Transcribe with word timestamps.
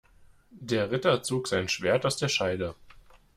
Der 0.49 0.89
Ritter 0.89 1.21
zog 1.21 1.47
sein 1.47 1.69
Schwert 1.69 2.07
aus 2.07 2.17
der 2.17 2.27
Scheide. 2.27 2.73